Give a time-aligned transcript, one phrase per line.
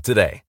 [0.00, 0.42] today.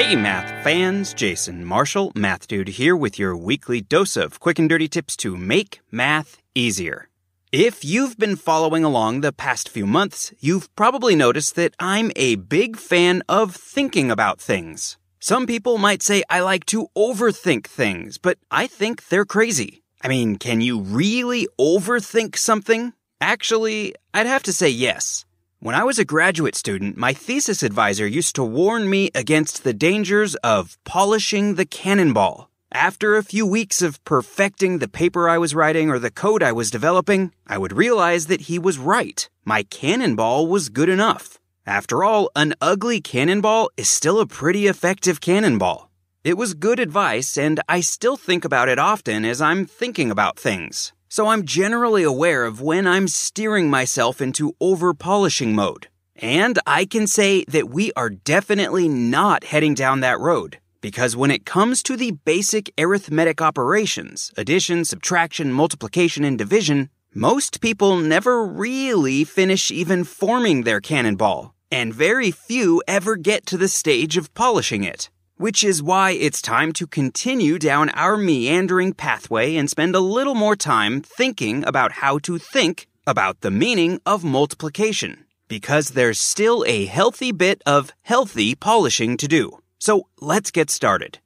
[0.00, 4.68] Hey, math fans, Jason Marshall, Math Dude here with your weekly dose of quick and
[4.68, 7.08] dirty tips to make math easier.
[7.52, 12.36] If you've been following along the past few months, you've probably noticed that I'm a
[12.36, 14.96] big fan of thinking about things.
[15.18, 19.79] Some people might say I like to overthink things, but I think they're crazy.
[20.02, 22.94] I mean, can you really overthink something?
[23.20, 25.26] Actually, I'd have to say yes.
[25.58, 29.74] When I was a graduate student, my thesis advisor used to warn me against the
[29.74, 32.48] dangers of polishing the cannonball.
[32.72, 36.52] After a few weeks of perfecting the paper I was writing or the code I
[36.52, 39.28] was developing, I would realize that he was right.
[39.44, 41.38] My cannonball was good enough.
[41.66, 45.89] After all, an ugly cannonball is still a pretty effective cannonball.
[46.22, 50.38] It was good advice, and I still think about it often as I'm thinking about
[50.38, 50.92] things.
[51.08, 55.88] So I'm generally aware of when I'm steering myself into over polishing mode.
[56.16, 60.58] And I can say that we are definitely not heading down that road.
[60.82, 67.62] Because when it comes to the basic arithmetic operations, addition, subtraction, multiplication, and division, most
[67.62, 73.68] people never really finish even forming their cannonball, and very few ever get to the
[73.68, 75.08] stage of polishing it.
[75.40, 80.34] Which is why it's time to continue down our meandering pathway and spend a little
[80.34, 85.24] more time thinking about how to think about the meaning of multiplication.
[85.48, 89.60] Because there's still a healthy bit of healthy polishing to do.
[89.78, 91.20] So let's get started.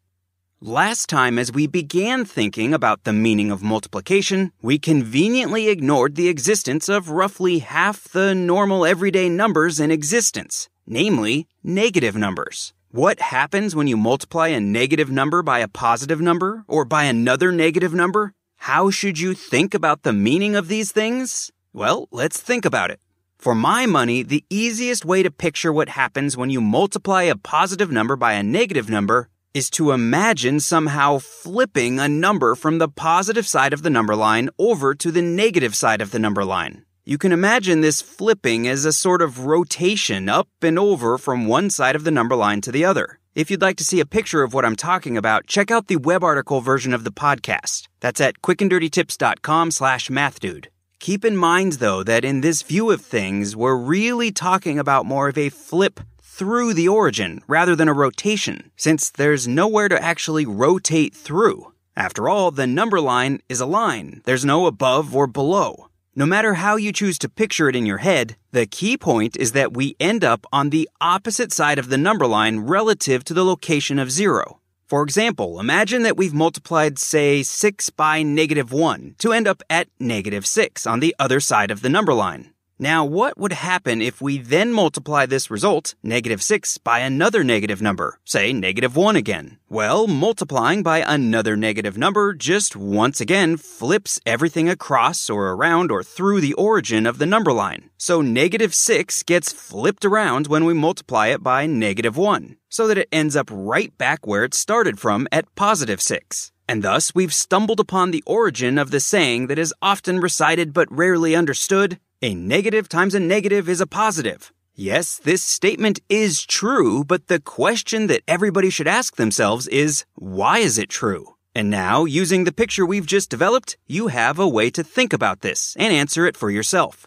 [0.60, 6.28] Last time, as we began thinking about the meaning of multiplication, we conveniently ignored the
[6.28, 12.74] existence of roughly half the normal everyday numbers in existence, namely negative numbers.
[12.94, 17.50] What happens when you multiply a negative number by a positive number or by another
[17.50, 18.34] negative number?
[18.54, 21.50] How should you think about the meaning of these things?
[21.72, 23.00] Well, let's think about it.
[23.36, 27.90] For my money, the easiest way to picture what happens when you multiply a positive
[27.90, 33.48] number by a negative number is to imagine somehow flipping a number from the positive
[33.48, 36.84] side of the number line over to the negative side of the number line.
[37.06, 41.68] You can imagine this flipping as a sort of rotation up and over from one
[41.68, 43.18] side of the number line to the other.
[43.34, 45.96] If you'd like to see a picture of what I'm talking about, check out the
[45.96, 47.88] web article version of the podcast.
[48.00, 50.68] That's at quickanddirtytips.com slash mathdude.
[50.98, 55.28] Keep in mind, though, that in this view of things, we're really talking about more
[55.28, 60.46] of a flip through the origin rather than a rotation, since there's nowhere to actually
[60.46, 61.70] rotate through.
[61.94, 64.22] After all, the number line is a line.
[64.24, 65.90] There's no above or below.
[66.16, 69.50] No matter how you choose to picture it in your head, the key point is
[69.50, 73.44] that we end up on the opposite side of the number line relative to the
[73.44, 74.60] location of zero.
[74.86, 79.88] For example, imagine that we've multiplied, say, 6 by negative 1 to end up at
[79.98, 82.53] negative 6 on the other side of the number line.
[82.84, 87.80] Now, what would happen if we then multiply this result, negative 6, by another negative
[87.80, 89.56] number, say negative 1 again?
[89.70, 96.02] Well, multiplying by another negative number just once again flips everything across or around or
[96.02, 97.88] through the origin of the number line.
[97.96, 102.98] So negative 6 gets flipped around when we multiply it by negative 1, so that
[102.98, 106.52] it ends up right back where it started from at positive 6.
[106.68, 110.92] And thus, we've stumbled upon the origin of the saying that is often recited but
[110.92, 114.50] rarely understood a negative times a negative is a positive.
[114.74, 120.60] Yes, this statement is true, but the question that everybody should ask themselves is why
[120.60, 121.34] is it true?
[121.54, 125.42] And now, using the picture we've just developed, you have a way to think about
[125.42, 127.06] this and answer it for yourself.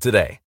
[0.00, 0.40] today.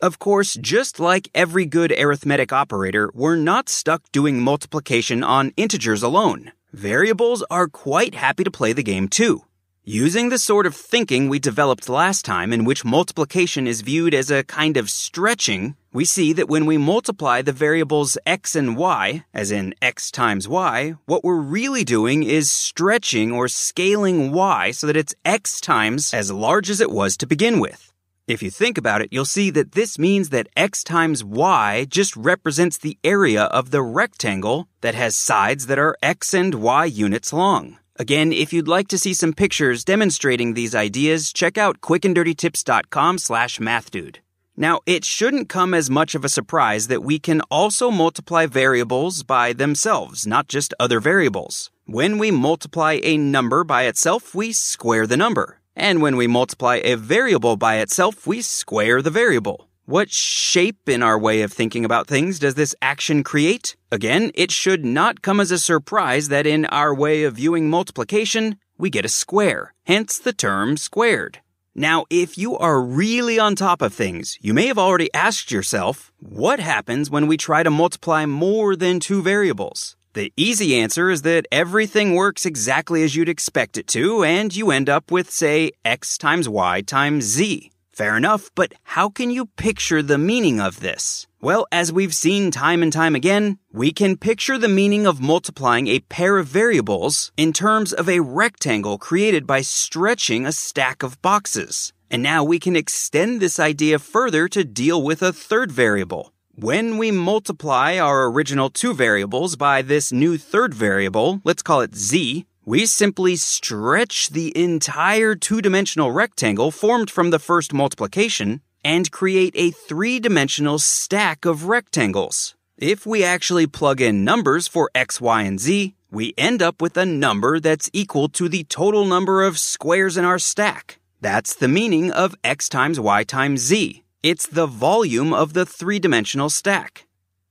[0.00, 6.02] Of course, just like every good arithmetic operator, we're not stuck doing multiplication on integers
[6.02, 6.52] alone.
[6.74, 9.44] Variables are quite happy to play the game too.
[9.84, 14.30] Using the sort of thinking we developed last time, in which multiplication is viewed as
[14.30, 19.24] a kind of stretching, we see that when we multiply the variables x and y,
[19.32, 24.88] as in x times y, what we're really doing is stretching or scaling y so
[24.88, 27.92] that it's x times as large as it was to begin with.
[28.26, 32.16] If you think about it, you'll see that this means that x times y just
[32.16, 37.32] represents the area of the rectangle that has sides that are x and y units
[37.32, 37.78] long.
[37.96, 43.60] Again, if you'd like to see some pictures demonstrating these ideas, check out quickanddirtytips.com slash
[43.60, 44.23] mathdude.
[44.56, 49.24] Now, it shouldn't come as much of a surprise that we can also multiply variables
[49.24, 51.70] by themselves, not just other variables.
[51.86, 55.60] When we multiply a number by itself, we square the number.
[55.74, 59.68] And when we multiply a variable by itself, we square the variable.
[59.86, 63.76] What shape in our way of thinking about things does this action create?
[63.90, 68.56] Again, it should not come as a surprise that in our way of viewing multiplication,
[68.78, 71.40] we get a square, hence the term squared.
[71.76, 76.12] Now, if you are really on top of things, you may have already asked yourself,
[76.20, 79.96] what happens when we try to multiply more than two variables?
[80.12, 84.70] The easy answer is that everything works exactly as you'd expect it to, and you
[84.70, 87.72] end up with, say, x times y times z.
[87.92, 91.26] Fair enough, but how can you picture the meaning of this?
[91.44, 95.88] Well, as we've seen time and time again, we can picture the meaning of multiplying
[95.88, 101.20] a pair of variables in terms of a rectangle created by stretching a stack of
[101.20, 101.92] boxes.
[102.10, 106.32] And now we can extend this idea further to deal with a third variable.
[106.54, 111.94] When we multiply our original two variables by this new third variable, let's call it
[111.94, 119.54] z, we simply stretch the entire two-dimensional rectangle formed from the first multiplication and create
[119.56, 122.54] a three-dimensional stack of rectangles.
[122.76, 126.96] If we actually plug in numbers for x, y, and z, we end up with
[126.96, 131.00] a number that's equal to the total number of squares in our stack.
[131.20, 134.04] That's the meaning of x times y times z.
[134.22, 137.06] It's the volume of the three dimensional stack.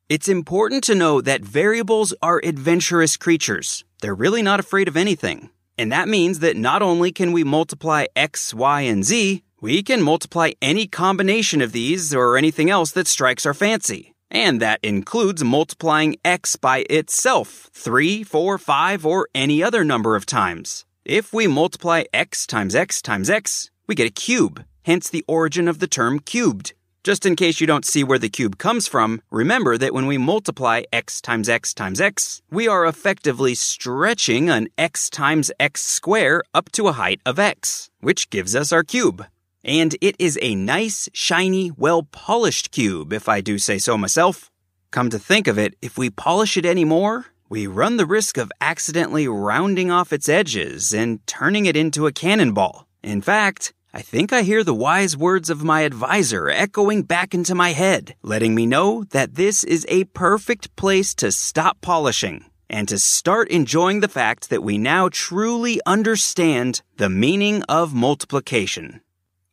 [0.09, 3.83] It's important to know that variables are adventurous creatures.
[4.01, 5.49] They're really not afraid of anything.
[5.77, 10.01] And that means that not only can we multiply x, y, and z, we can
[10.01, 14.13] multiply any combination of these or anything else that strikes our fancy.
[14.29, 20.25] And that includes multiplying x by itself 3, 4, 5, or any other number of
[20.25, 20.85] times.
[21.05, 25.69] If we multiply x times x times x, we get a cube hence the origin
[25.69, 26.73] of the term cubed.
[27.05, 30.17] Just in case you don't see where the cube comes from, remember that when we
[30.17, 36.43] multiply x times x times x, we are effectively stretching an x times x square
[36.53, 39.25] up to a height of x, which gives us our cube.
[39.63, 44.51] And it is a nice, shiny, well polished cube, if I do say so myself.
[44.91, 48.37] Come to think of it, if we polish it any more, we run the risk
[48.37, 52.87] of accidentally rounding off its edges and turning it into a cannonball.
[53.03, 57.53] In fact, I think I hear the wise words of my advisor echoing back into
[57.53, 62.87] my head, letting me know that this is a perfect place to stop polishing and
[62.87, 69.02] to start enjoying the fact that we now truly understand the meaning of multiplication.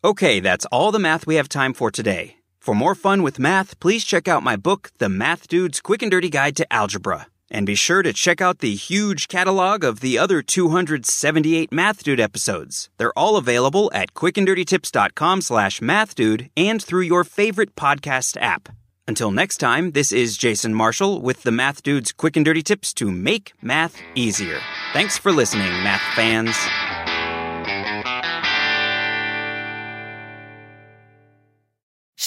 [0.02, 2.36] Okay, that's all the math we have time for today.
[2.58, 6.10] For more fun with math, please check out my book, The Math Dude's Quick and
[6.10, 7.26] Dirty Guide to Algebra.
[7.50, 12.18] And be sure to check out the huge catalog of the other 278 Math Dude
[12.18, 12.88] episodes.
[12.96, 18.70] They're all available at quickanddirtytips.com slash mathdude and through your favorite podcast app.
[19.06, 22.94] Until next time, this is Jason Marshall with the Math Dude's Quick and Dirty Tips
[22.94, 24.60] to make math easier.
[24.94, 26.56] Thanks for listening, math fans.